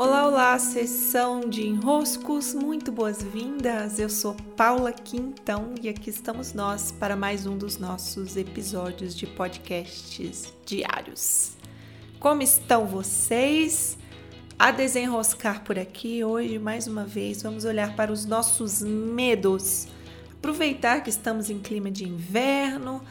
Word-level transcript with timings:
Olá, 0.00 0.28
olá, 0.28 0.58
sessão 0.60 1.40
de 1.40 1.66
enroscos, 1.66 2.54
muito 2.54 2.92
boas-vindas. 2.92 3.98
Eu 3.98 4.08
sou 4.08 4.36
Paula 4.56 4.92
Quintão 4.92 5.74
e 5.82 5.88
aqui 5.88 6.08
estamos 6.08 6.52
nós 6.52 6.92
para 6.92 7.16
mais 7.16 7.46
um 7.46 7.58
dos 7.58 7.78
nossos 7.78 8.36
episódios 8.36 9.12
de 9.12 9.26
podcasts 9.26 10.54
diários. 10.64 11.56
Como 12.20 12.42
estão 12.42 12.86
vocês? 12.86 13.98
A 14.56 14.70
desenroscar 14.70 15.64
por 15.64 15.76
aqui, 15.76 16.22
hoje 16.22 16.60
mais 16.60 16.86
uma 16.86 17.02
vez 17.02 17.42
vamos 17.42 17.64
olhar 17.64 17.96
para 17.96 18.12
os 18.12 18.24
nossos 18.24 18.80
medos. 18.82 19.88
Aproveitar 20.32 21.02
que 21.02 21.10
estamos 21.10 21.50
em 21.50 21.58
clima 21.58 21.90
de 21.90 22.04
inverno, 22.04 23.02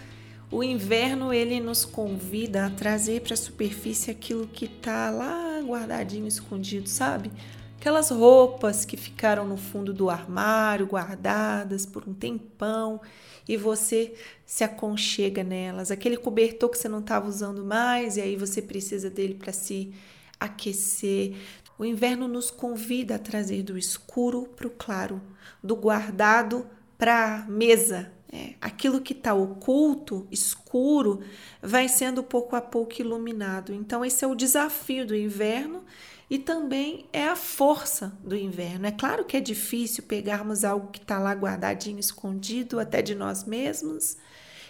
o 0.50 0.64
inverno 0.64 1.34
ele 1.34 1.60
nos 1.60 1.84
convida 1.84 2.66
a 2.66 2.70
trazer 2.70 3.22
para 3.22 3.34
a 3.34 3.38
superfície 3.38 4.10
aquilo 4.10 4.48
que 4.48 4.66
está 4.66 5.10
lá 5.10 5.60
guardadinho, 5.62 6.28
escondido, 6.28 6.88
sabe? 6.88 7.32
Aquelas 7.80 8.10
roupas 8.10 8.86
que 8.86 8.98
ficaram 8.98 9.46
no 9.46 9.58
fundo 9.58 9.94
do 9.94 10.10
armário, 10.10 10.88
guardadas 10.88 11.86
por 11.86 12.08
um 12.08 12.14
tempão, 12.14 13.00
e 13.48 13.56
você 13.56 14.14
se 14.46 14.64
aconchega 14.64 15.44
nelas. 15.44 15.92
Aquele 15.92 16.18
cobertor 16.18 16.70
que 16.70 16.78
você 16.78 16.90
não 16.90 17.00
estava 17.00 17.28
usando 17.28 17.64
mais, 17.64 18.18
e 18.18 18.22
aí 18.22 18.36
você 18.36 18.62
precisa 18.62 19.10
dele 19.10 19.36
para 19.36 19.54
se 19.54 19.94
aquecer. 20.40 21.36
O 21.78 21.86
inverno 21.86 22.28
nos 22.28 22.50
convida 22.50 23.16
a 23.16 23.20
trazer 23.20 23.64
do 23.64 23.78
escuro 23.78 24.48
para 24.56 24.68
o 24.68 24.72
claro, 24.72 25.22
do 25.62 25.76
guardado 25.76 26.66
para 26.98 27.36
a 27.36 27.38
mesa, 27.46 28.12
é, 28.32 28.56
aquilo 28.60 29.02
que 29.02 29.14
está 29.14 29.34
oculto, 29.34 30.28
escuro, 30.30 31.22
vai 31.62 31.88
sendo 31.88 32.24
pouco 32.24 32.56
a 32.56 32.62
pouco 32.62 33.02
iluminado. 33.02 33.74
Então, 33.74 34.04
esse 34.04 34.24
é 34.24 34.28
o 34.28 34.36
desafio 34.36 35.06
do 35.06 35.16
inverno 35.16 35.84
e 36.30 36.38
também 36.38 37.06
é 37.14 37.26
a 37.26 37.36
força 37.36 38.18
do 38.24 38.36
inverno. 38.36 38.86
É 38.86 38.92
claro 38.92 39.24
que 39.24 39.38
é 39.38 39.40
difícil 39.40 40.04
pegarmos 40.04 40.66
algo 40.66 40.92
que 40.92 41.00
está 41.00 41.20
lá 41.20 41.32
guardadinho, 41.32 42.00
escondido 42.00 42.80
até 42.80 43.02
de 43.02 43.16
nós 43.16 43.46
mesmos 43.46 44.18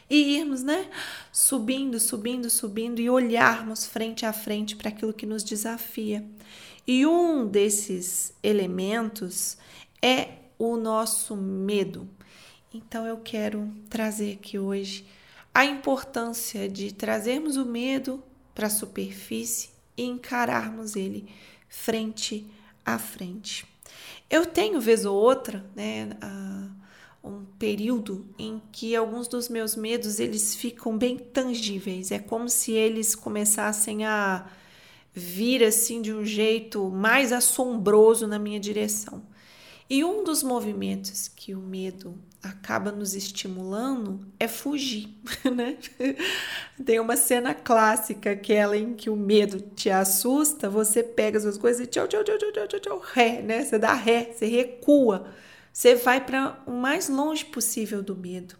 e 0.09 0.37
irmos, 0.37 0.63
né, 0.63 0.89
subindo, 1.31 1.99
subindo, 1.99 2.49
subindo 2.49 3.01
e 3.01 3.09
olharmos 3.09 3.85
frente 3.85 4.25
a 4.25 4.31
frente 4.31 4.75
para 4.75 4.89
aquilo 4.89 5.13
que 5.13 5.25
nos 5.25 5.43
desafia. 5.43 6.23
E 6.85 7.05
um 7.05 7.45
desses 7.45 8.33
elementos 8.41 9.57
é 10.01 10.29
o 10.57 10.77
nosso 10.77 11.35
medo. 11.35 12.07
Então 12.77 13.07
eu 13.07 13.17
quero 13.17 13.73
trazer 13.89 14.33
aqui 14.33 14.59
hoje 14.59 15.03
a 15.51 15.65
importância 15.65 16.69
de 16.69 16.93
trazermos 16.93 17.57
o 17.57 17.65
medo 17.65 18.23
para 18.53 18.67
a 18.67 18.69
superfície 18.69 19.69
e 19.97 20.03
encararmos 20.03 20.95
ele 20.95 21.27
frente 21.67 22.45
a 22.85 22.99
frente. 22.99 23.65
Eu 24.29 24.45
tenho, 24.45 24.79
vez 24.79 25.05
ou 25.05 25.15
outra, 25.15 25.65
né, 25.75 26.09
um 27.23 27.45
período 27.57 28.27
em 28.37 28.61
que 28.71 28.95
alguns 28.95 29.27
dos 29.27 29.49
meus 29.49 29.75
medos 29.75 30.19
eles 30.19 30.53
ficam 30.53 30.95
bem 30.95 31.17
tangíveis. 31.17 32.11
É 32.11 32.19
como 32.19 32.47
se 32.47 32.73
eles 32.73 33.15
começassem 33.15 34.05
a 34.05 34.47
vir 35.11 35.63
assim 35.63 35.99
de 35.99 36.13
um 36.13 36.23
jeito 36.23 36.91
mais 36.91 37.33
assombroso 37.33 38.27
na 38.27 38.37
minha 38.37 38.59
direção. 38.59 39.23
E 39.89 40.03
um 40.03 40.23
dos 40.23 40.43
movimentos 40.43 41.27
que 41.27 41.55
o 41.55 41.59
medo 41.59 42.13
acaba 42.47 42.91
nos 42.91 43.13
estimulando 43.15 44.19
é 44.39 44.47
fugir, 44.47 45.09
né? 45.55 45.77
Tem 46.83 46.99
uma 46.99 47.15
cena 47.15 47.53
clássica, 47.53 48.31
aquela 48.31 48.77
em 48.77 48.93
que 48.93 49.09
o 49.09 49.15
medo 49.15 49.59
te 49.59 49.89
assusta, 49.89 50.69
você 50.69 51.03
pega 51.03 51.37
as 51.37 51.43
suas 51.43 51.57
coisas 51.57 51.85
e 51.85 51.87
tchau, 51.87 52.07
tchau, 52.07 52.23
tchau, 52.23 52.37
tchau, 52.37 52.67
tchau, 52.67 52.79
tchau, 52.79 53.01
ré, 53.13 53.41
né? 53.41 53.63
Você 53.63 53.77
dá 53.77 53.93
ré, 53.93 54.31
você 54.33 54.45
recua, 54.45 55.27
você 55.71 55.95
vai 55.95 56.23
para 56.23 56.61
o 56.65 56.71
mais 56.71 57.09
longe 57.09 57.45
possível 57.45 58.01
do 58.01 58.15
medo. 58.15 58.55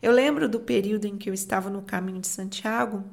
Eu 0.00 0.12
lembro 0.12 0.48
do 0.48 0.60
período 0.60 1.06
em 1.06 1.16
que 1.16 1.30
eu 1.30 1.34
estava 1.34 1.70
no 1.70 1.82
caminho 1.82 2.20
de 2.20 2.28
Santiago, 2.28 3.04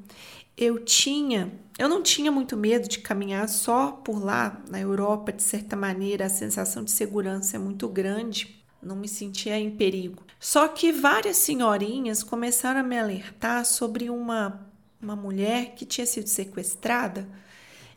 eu 0.57 0.79
tinha, 0.83 1.51
eu 1.79 1.89
não 1.89 2.03
tinha 2.03 2.31
muito 2.31 2.55
medo 2.55 2.87
de 2.87 2.99
caminhar 2.99 3.47
só 3.49 3.91
por 3.91 4.23
lá, 4.23 4.61
na 4.69 4.79
Europa, 4.79 5.31
de 5.31 5.41
certa 5.41 5.75
maneira, 5.75 6.25
a 6.25 6.29
sensação 6.29 6.83
de 6.83 6.91
segurança 6.91 7.55
é 7.55 7.59
muito 7.59 7.87
grande 7.87 8.60
não 8.81 8.95
me 8.95 9.07
sentia 9.07 9.57
em 9.57 9.71
perigo. 9.71 10.23
Só 10.39 10.67
que 10.67 10.91
várias 10.91 11.37
senhorinhas 11.37 12.23
começaram 12.23 12.79
a 12.79 12.83
me 12.83 12.97
alertar 12.97 13.65
sobre 13.65 14.09
uma, 14.09 14.67
uma 15.01 15.15
mulher 15.15 15.75
que 15.75 15.85
tinha 15.85 16.05
sido 16.05 16.27
sequestrada 16.27 17.27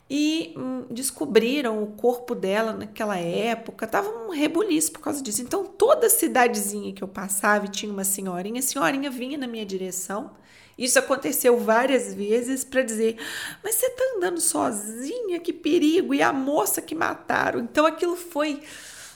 e 0.09 0.53
hum, 0.57 0.85
descobriram 0.91 1.83
o 1.83 1.87
corpo 1.89 2.35
dela 2.35 2.73
naquela 2.73 3.17
época. 3.17 3.87
Tava 3.87 4.11
um 4.11 4.31
rebuliço 4.31 4.93
por 4.93 5.01
causa 5.01 5.23
disso. 5.23 5.41
Então, 5.41 5.65
toda 5.65 6.11
cidadezinha 6.11 6.93
que 6.93 7.03
eu 7.03 7.09
passava 7.09 7.67
e 7.67 7.71
tinha 7.71 7.91
uma 7.91 8.05
senhorinha, 8.05 8.61
a 8.61 8.63
senhorinha 8.63 9.11
vinha 9.11 9.39
na 9.39 9.47
minha 9.47 9.65
direção. 9.65 10.33
Isso 10.77 10.99
aconteceu 10.99 11.59
várias 11.59 12.13
vezes 12.13 12.65
para 12.65 12.83
dizer: 12.83 13.17
Mas 13.63 13.77
você 13.77 13.89
tá 13.91 14.03
andando 14.17 14.41
sozinha? 14.41 15.41
Que 15.41 15.53
perigo! 15.53 16.13
E 16.13 16.21
a 16.21 16.33
moça 16.33 16.83
que 16.83 16.95
mataram. 16.95 17.61
Então, 17.61 17.87
aquilo 17.87 18.17
foi 18.17 18.63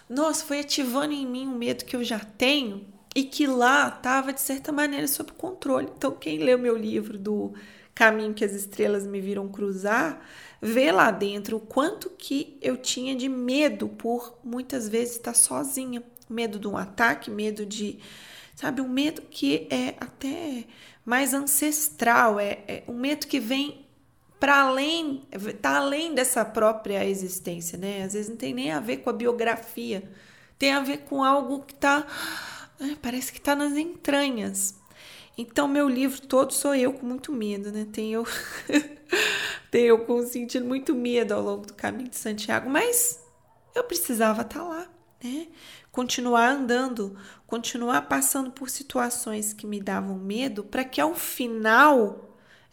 nossa, 0.08 0.44
foi 0.44 0.60
ativando 0.60 1.12
em 1.12 1.26
mim 1.26 1.46
um 1.46 1.56
medo 1.56 1.84
que 1.84 1.94
eu 1.94 2.02
já 2.02 2.19
tenho 2.19 2.86
e 3.14 3.24
que 3.24 3.46
lá 3.46 3.88
estava, 3.88 4.32
de 4.32 4.41
certa 4.41 4.72
maneira, 4.72 5.06
sob 5.06 5.32
controle. 5.32 5.88
Então, 5.96 6.12
quem 6.12 6.38
leu 6.38 6.58
meu 6.58 6.76
livro 6.76 7.19
do 7.19 7.52
Caminho 7.94 8.32
que 8.32 8.44
as 8.44 8.52
Estrelas 8.52 9.04
Me 9.04 9.20
Viram 9.20 9.48
Cruzar, 9.48 10.20
vê 10.62 10.92
lá 10.92 11.10
dentro 11.10 11.56
o 11.56 11.60
quanto 11.60 12.10
que 12.10 12.56
eu 12.62 12.76
tinha 12.76 13.16
de 13.16 13.28
medo 13.28 13.88
por 13.88 14.38
muitas 14.44 14.88
vezes 14.88 15.16
estar 15.16 15.34
sozinha. 15.34 16.00
Medo 16.30 16.60
de 16.60 16.69
um 16.69 16.76
ataque, 16.76 17.28
medo 17.28 17.66
de. 17.66 17.98
Sabe, 18.54 18.80
um 18.80 18.88
medo 18.88 19.22
que 19.22 19.66
é 19.69 19.94
até 19.98 20.64
mais 21.04 21.34
ancestral, 21.34 22.38
é, 22.38 22.60
é 22.69 22.84
um 22.86 22.96
medo 22.96 23.26
que 23.26 23.40
vem 23.40 23.88
para 24.38 24.60
além, 24.60 25.26
tá 25.60 25.76
além 25.76 26.15
dessa 26.15 26.44
própria 26.44 27.04
existência, 27.04 27.76
né? 27.76 28.04
Às 28.04 28.12
vezes 28.12 28.28
não 28.28 28.37
tem 28.37 28.54
nem 28.54 28.71
a 28.71 28.81
ver 28.81 28.99
com 28.99 29.10
a 29.10 29.12
biografia, 29.12 30.09
tem 30.59 30.72
a 30.72 30.81
ver 30.81 30.99
com 30.99 31.25
algo 31.25 31.62
que 31.62 31.75
tá, 31.75 32.06
parece 33.03 33.32
que 33.32 33.41
tá 33.41 33.56
nas 33.56 33.76
entranhas. 33.76 34.76
Então, 35.37 35.69
meu 35.69 35.88
livro 35.88 36.21
todo 36.21 36.53
sou 36.53 36.75
eu 36.75 36.93
com 36.93 37.06
muito 37.06 37.32
medo, 37.32 37.71
né? 37.71 37.87
Tem 37.93 38.12
eu, 38.12 38.26
tem 39.71 39.84
eu 39.84 40.04
com 40.04 40.25
sentindo 40.26 40.66
muito 40.66 40.94
medo 40.94 41.32
ao 41.34 41.43
longo 41.43 41.66
do 41.66 41.75
caminho 41.75 42.09
de 42.09 42.16
Santiago, 42.16 42.70
mas 42.70 43.20
eu 43.75 43.84
precisava 43.84 44.43
estar 44.43 44.60
tá 44.60 44.65
lá, 44.65 44.88
né? 45.22 45.49
Continuar 45.91 46.50
andando, 46.50 47.16
continuar 47.47 48.03
passando 48.03 48.53
por 48.53 48.69
situações 48.70 49.53
que 49.53 49.66
me 49.66 49.81
davam 49.81 50.16
medo, 50.16 50.62
para 50.62 50.84
que 50.84 51.00
ao 51.00 51.15
final 51.15 52.28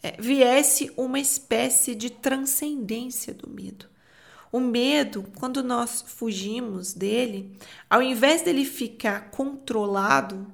é, 0.06 0.16
viesse 0.20 0.92
uma 0.96 1.20
espécie 1.20 1.96
de 1.96 2.12
transcendência 2.12 3.34
do 3.34 3.50
medo. 3.50 3.88
O 4.52 4.60
medo, 4.60 5.26
quando 5.40 5.64
nós 5.64 6.04
fugimos 6.06 6.94
dele, 6.94 7.58
ao 7.90 8.04
invés 8.04 8.44
dele 8.44 8.66
ficar 8.66 9.32
controlado, 9.32 10.46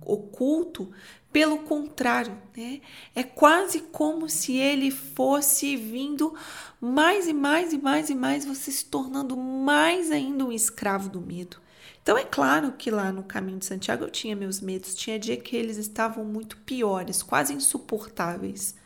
oculto, 0.00 0.92
pelo 1.32 1.58
contrário, 1.58 2.38
né? 2.56 2.80
é 3.12 3.24
quase 3.24 3.80
como 3.80 4.28
se 4.28 4.56
ele 4.56 4.92
fosse 4.92 5.76
vindo 5.76 6.32
mais 6.80 7.26
e 7.26 7.32
mais 7.32 7.72
e 7.72 7.78
mais 7.78 8.08
e 8.08 8.14
mais, 8.14 8.44
você 8.44 8.70
se 8.70 8.84
tornando 8.84 9.36
mais 9.36 10.12
ainda 10.12 10.44
um 10.44 10.52
escravo 10.52 11.08
do 11.08 11.20
medo. 11.20 11.56
Então 12.00 12.16
é 12.16 12.24
claro 12.24 12.72
que 12.72 12.90
lá 12.90 13.10
no 13.10 13.24
caminho 13.24 13.58
de 13.58 13.66
Santiago 13.66 14.04
eu 14.04 14.10
tinha 14.10 14.36
meus 14.36 14.60
medos, 14.60 14.94
tinha 14.94 15.18
dia 15.18 15.36
que 15.36 15.56
eles 15.56 15.76
estavam 15.76 16.24
muito 16.24 16.56
piores, 16.58 17.20
quase 17.20 17.52
insuportáveis. 17.52 18.80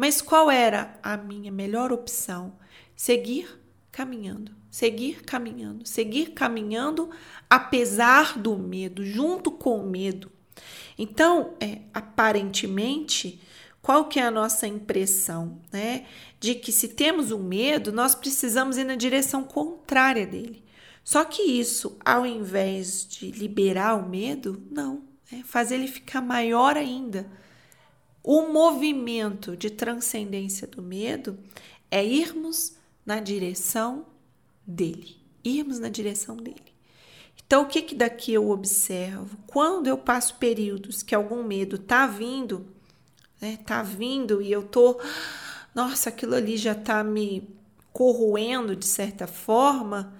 Mas 0.00 0.22
qual 0.22 0.50
era 0.50 0.98
a 1.02 1.14
minha 1.14 1.52
melhor 1.52 1.92
opção? 1.92 2.54
Seguir 2.96 3.60
caminhando, 3.92 4.50
seguir 4.70 5.22
caminhando, 5.24 5.86
seguir 5.86 6.30
caminhando 6.30 7.10
apesar 7.50 8.38
do 8.38 8.56
medo, 8.56 9.04
junto 9.04 9.50
com 9.50 9.78
o 9.78 9.86
medo. 9.86 10.32
Então, 10.96 11.52
é, 11.60 11.80
aparentemente, 11.92 13.42
qual 13.82 14.06
que 14.06 14.18
é 14.18 14.22
a 14.22 14.30
nossa 14.30 14.66
impressão, 14.66 15.60
né? 15.70 16.06
De 16.40 16.54
que 16.54 16.72
se 16.72 16.88
temos 16.88 17.30
um 17.30 17.42
medo, 17.42 17.92
nós 17.92 18.14
precisamos 18.14 18.78
ir 18.78 18.84
na 18.84 18.94
direção 18.94 19.44
contrária 19.44 20.26
dele. 20.26 20.64
Só 21.04 21.26
que 21.26 21.42
isso, 21.42 21.98
ao 22.02 22.24
invés 22.24 23.06
de 23.06 23.30
liberar 23.32 23.96
o 23.96 24.08
medo, 24.08 24.62
não, 24.70 25.02
é 25.30 25.42
fazer 25.42 25.74
ele 25.74 25.88
ficar 25.88 26.22
maior 26.22 26.74
ainda 26.74 27.30
o 28.22 28.42
movimento 28.42 29.56
de 29.56 29.70
transcendência 29.70 30.66
do 30.66 30.82
medo 30.82 31.38
é 31.90 32.04
irmos 32.04 32.76
na 33.04 33.18
direção 33.18 34.06
dele, 34.66 35.16
irmos 35.42 35.78
na 35.78 35.88
direção 35.88 36.36
dele. 36.36 36.70
Então, 37.44 37.62
o 37.62 37.66
que, 37.66 37.82
que 37.82 37.94
daqui 37.94 38.32
eu 38.32 38.50
observo? 38.50 39.36
Quando 39.46 39.88
eu 39.88 39.98
passo 39.98 40.36
períodos 40.36 41.02
que 41.02 41.14
algum 41.14 41.42
medo 41.42 41.78
tá 41.78 42.06
vindo, 42.06 42.64
né, 43.40 43.58
tá 43.66 43.82
vindo 43.82 44.40
e 44.40 44.52
eu 44.52 44.62
tô, 44.62 45.00
nossa, 45.74 46.10
aquilo 46.10 46.34
ali 46.34 46.56
já 46.56 46.74
tá 46.74 47.02
me 47.02 47.48
corroendo 47.92 48.76
de 48.76 48.86
certa 48.86 49.26
forma, 49.26 50.14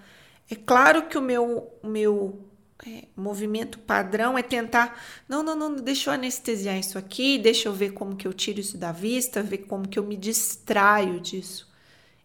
é 0.49 0.55
claro 0.55 1.07
que 1.07 1.17
o 1.17 1.21
meu, 1.21 1.71
o 1.81 1.87
meu 1.87 2.50
é, 2.85 3.03
movimento 3.15 3.77
padrão 3.79 4.37
é 4.37 4.41
tentar, 4.41 4.99
não, 5.27 5.43
não, 5.43 5.55
não, 5.55 5.75
deixa 5.75 6.09
eu 6.09 6.13
anestesiar 6.13 6.77
isso 6.77 6.97
aqui, 6.97 7.37
deixa 7.37 7.69
eu 7.69 7.73
ver 7.73 7.93
como 7.93 8.15
que 8.15 8.27
eu 8.27 8.33
tiro 8.33 8.59
isso 8.59 8.77
da 8.77 8.91
vista, 8.91 9.43
ver 9.43 9.59
como 9.59 9.87
que 9.87 9.99
eu 9.99 10.03
me 10.03 10.17
distraio 10.17 11.19
disso. 11.19 11.69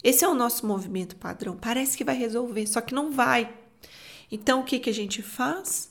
Esse 0.03 0.25
é 0.25 0.29
o 0.29 0.35
nosso 0.35 0.67
movimento 0.67 1.17
padrão. 1.17 1.57
Parece 1.57 1.97
que 1.97 2.05
vai 2.05 2.17
resolver, 2.17 2.67
só 2.67 2.81
que 2.81 2.95
não 2.95 3.11
vai. 3.11 3.53
Então, 4.31 4.61
o 4.61 4.65
que, 4.65 4.79
que 4.79 4.91
a 4.91 4.95
gente 4.95 5.21
faz? 5.23 5.91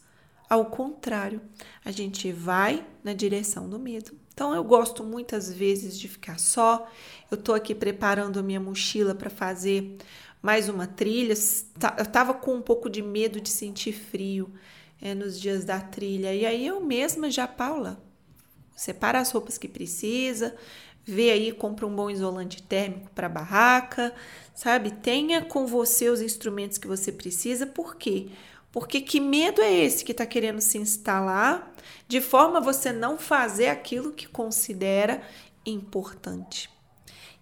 Ao 0.50 0.66
contrário, 0.66 1.42
a 1.84 1.92
gente 1.92 2.32
vai 2.32 2.86
na 3.04 3.14
direção 3.14 3.68
do 3.70 3.78
medo. 3.78 4.18
Então, 4.34 4.54
eu 4.54 4.64
gosto 4.64 5.04
muitas 5.04 5.52
vezes 5.52 5.98
de 6.00 6.08
ficar 6.08 6.40
só. 6.40 6.90
Eu 7.30 7.38
tô 7.38 7.54
aqui 7.54 7.74
preparando 7.74 8.40
a 8.40 8.44
minha 8.44 8.60
mochila 8.60 9.16
para 9.16 9.30
fazer 9.30 9.98
mais 10.46 10.70
uma 10.70 10.86
trilha. 10.86 11.34
Eu 11.98 12.06
tava 12.06 12.32
com 12.36 12.54
um 12.54 12.62
pouco 12.62 12.88
de 12.88 13.02
medo 13.02 13.42
de 13.42 13.50
sentir 13.50 13.94
frio 13.94 14.54
é, 15.02 15.16
nos 15.16 15.42
dias 15.42 15.66
da 15.66 15.82
trilha. 15.82 16.36
E 16.36 16.46
aí 16.46 16.68
eu 16.68 16.80
mesma 16.80 17.32
já, 17.32 17.48
Paula, 17.48 18.00
separa 18.76 19.20
as 19.20 19.32
roupas 19.32 19.58
que 19.58 19.68
precisa, 19.68 20.56
vê 21.04 21.32
aí, 21.32 21.52
compra 21.52 21.88
um 21.88 21.96
bom 21.96 22.12
isolante 22.12 22.62
térmico 22.62 23.10
para 23.16 23.28
barraca, 23.28 24.14
sabe? 24.54 24.92
Tenha 24.92 25.42
com 25.42 25.66
você 25.66 26.10
os 26.10 26.22
instrumentos 26.22 26.78
que 26.78 26.88
você 26.88 27.12
precisa, 27.12 27.66
por 27.66 27.96
quê? 27.96 28.28
Porque 28.72 29.02
que 29.02 29.20
medo 29.20 29.64
é 29.64 29.74
esse 29.74 30.06
que 30.06 30.12
está 30.12 30.28
querendo 30.28 30.62
se 30.62 30.78
instalar 30.78 31.74
de 32.08 32.22
forma 32.22 32.60
a 32.60 32.62
você 32.62 32.94
não 32.94 33.18
fazer 33.18 33.70
aquilo 33.70 34.12
que 34.12 34.28
considera 34.28 35.24
importante? 35.66 36.70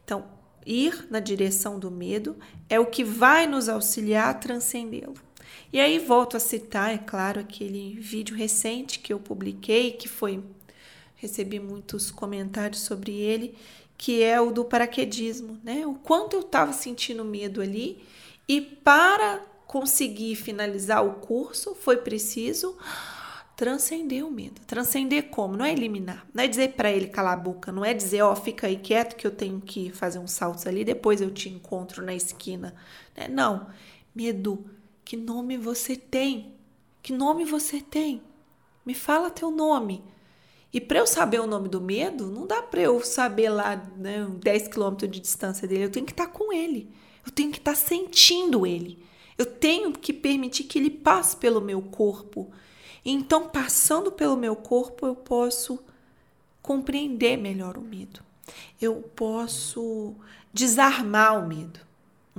Então, 0.05 0.23
ir 0.65 1.07
na 1.09 1.19
direção 1.19 1.79
do 1.79 1.91
medo 1.91 2.35
é 2.69 2.79
o 2.79 2.85
que 2.85 3.03
vai 3.03 3.47
nos 3.47 3.69
auxiliar 3.69 4.29
a 4.29 4.33
transcendê-lo. 4.33 5.15
E 5.71 5.79
aí 5.79 5.99
volto 5.99 6.37
a 6.37 6.39
citar, 6.39 6.93
é 6.93 6.97
claro, 6.97 7.39
aquele 7.39 7.99
vídeo 7.99 8.35
recente 8.35 8.99
que 8.99 9.11
eu 9.11 9.19
publiquei, 9.19 9.91
que 9.91 10.07
foi 10.07 10.43
recebi 11.15 11.59
muitos 11.59 12.11
comentários 12.11 12.81
sobre 12.81 13.13
ele, 13.13 13.55
que 13.97 14.21
é 14.21 14.39
o 14.41 14.51
do 14.51 14.65
paraquedismo, 14.65 15.57
né? 15.63 15.87
O 15.87 15.93
quanto 15.93 16.35
eu 16.35 16.41
estava 16.41 16.73
sentindo 16.73 17.23
medo 17.23 17.61
ali 17.61 18.03
e 18.47 18.59
para 18.59 19.39
conseguir 19.65 20.35
finalizar 20.35 21.05
o 21.05 21.13
curso 21.13 21.73
foi 21.73 21.97
preciso 21.97 22.77
transcender 23.55 24.25
o 24.25 24.31
medo. 24.31 24.61
Transcender 24.65 25.29
como? 25.29 25.55
Não 25.55 25.65
é 25.65 25.71
eliminar, 25.71 26.25
não 26.33 26.43
é 26.43 26.47
dizer 26.47 26.73
para 26.73 26.91
ele 26.91 27.07
calar 27.07 27.33
a 27.33 27.37
boca, 27.37 27.71
não 27.71 27.85
é 27.85 27.93
dizer, 27.93 28.21
ó, 28.21 28.31
oh, 28.31 28.35
fica 28.35 28.67
aí 28.67 28.77
quieto 28.77 29.15
que 29.15 29.25
eu 29.25 29.31
tenho 29.31 29.61
que 29.61 29.91
fazer 29.91 30.19
uns 30.19 30.31
saltos 30.31 30.65
ali, 30.67 30.83
depois 30.83 31.21
eu 31.21 31.31
te 31.31 31.49
encontro 31.49 32.03
na 32.03 32.13
esquina. 32.13 32.75
Né? 33.15 33.27
Não. 33.27 33.67
Medo, 34.13 34.65
que 35.03 35.17
nome 35.17 35.57
você 35.57 35.95
tem? 35.95 36.55
Que 37.01 37.13
nome 37.13 37.45
você 37.45 37.81
tem? 37.81 38.21
Me 38.85 38.93
fala 38.93 39.29
teu 39.29 39.51
nome. 39.51 40.03
E 40.73 40.81
para 40.81 40.99
eu 40.99 41.05
saber 41.05 41.39
o 41.39 41.47
nome 41.47 41.69
do 41.69 41.79
medo, 41.79 42.27
não 42.27 42.47
dá 42.47 42.61
para 42.61 42.81
eu 42.81 42.99
saber 43.03 43.49
lá 43.49 43.75
né, 43.95 44.27
10 44.39 44.69
quilômetros 44.69 45.11
de 45.11 45.19
distância 45.19 45.67
dele. 45.67 45.85
Eu 45.85 45.91
tenho 45.91 46.05
que 46.05 46.11
estar 46.11 46.25
tá 46.25 46.31
com 46.31 46.51
ele. 46.51 46.91
Eu 47.23 47.31
tenho 47.31 47.51
que 47.51 47.59
estar 47.59 47.73
tá 47.73 47.77
sentindo 47.77 48.65
ele. 48.65 49.05
Eu 49.37 49.45
tenho 49.45 49.91
que 49.93 50.11
permitir 50.11 50.63
que 50.63 50.79
ele 50.79 50.89
passe 50.89 51.37
pelo 51.37 51.61
meu 51.61 51.81
corpo. 51.81 52.51
Então, 53.05 53.49
passando 53.49 54.11
pelo 54.11 54.37
meu 54.37 54.55
corpo, 54.55 55.05
eu 55.05 55.15
posso 55.15 55.79
compreender 56.61 57.37
melhor 57.37 57.77
o 57.77 57.81
medo. 57.81 58.21
Eu 58.81 58.95
posso 59.15 60.15
desarmar 60.53 61.43
o 61.43 61.47
medo. 61.47 61.79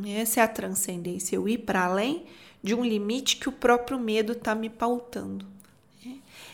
Essa 0.07 0.41
é 0.41 0.43
a 0.43 0.49
transcendência, 0.49 1.37
eu 1.37 1.49
ir 1.49 1.59
para 1.59 1.85
além 1.85 2.27
de 2.63 2.75
um 2.75 2.85
limite 2.85 3.37
que 3.37 3.49
o 3.49 3.53
próprio 3.53 3.99
medo 3.99 4.33
está 4.33 4.55
me 4.55 4.71
pautando. 4.71 5.47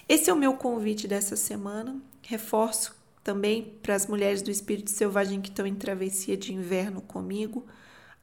Esse 0.09 0.29
é 0.29 0.33
o 0.33 0.37
meu 0.37 0.55
convite 0.55 1.07
dessa 1.07 1.37
semana. 1.37 1.97
Reforço 2.23 2.95
também 3.23 3.75
para 3.83 3.95
as 3.95 4.07
mulheres 4.07 4.43
do 4.43 4.51
espírito 4.51 4.91
selvagem 4.91 5.41
que 5.41 5.49
estão 5.49 5.67
em 5.67 5.75
travessia 5.75 6.37
de 6.37 6.53
inverno 6.53 7.01
comigo 7.01 7.65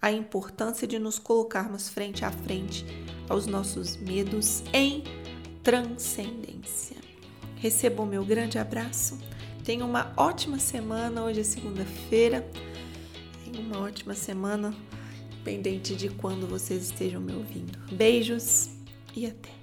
a 0.01 0.11
importância 0.11 0.87
de 0.87 0.99
nos 0.99 1.17
colocarmos 1.17 1.89
frente 1.89 2.23
a 2.23 2.31
frente 2.31 2.85
aos 3.27 3.47
nossos 3.47 3.97
medos 3.97 4.63
em 4.71 5.03
transcendência. 5.67 6.95
Receba 7.57 8.01
o 8.01 8.05
meu 8.05 8.23
grande 8.23 8.57
abraço. 8.57 9.19
Tenha 9.65 9.83
uma 9.83 10.13
ótima 10.15 10.59
semana. 10.59 11.25
Hoje 11.25 11.41
é 11.41 11.43
segunda-feira. 11.43 12.49
Tenha 13.43 13.59
uma 13.59 13.79
ótima 13.79 14.13
semana, 14.13 14.73
pendente 15.43 15.93
de 15.93 16.07
quando 16.07 16.47
vocês 16.47 16.83
estejam 16.83 17.19
me 17.19 17.33
ouvindo. 17.33 17.77
Beijos 17.91 18.69
e 19.13 19.25
até! 19.25 19.56